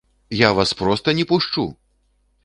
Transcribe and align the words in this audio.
Я 0.37 0.49
вас 0.59 0.71
проста 0.79 1.13
не 1.19 1.25
пушчу! 1.31 1.65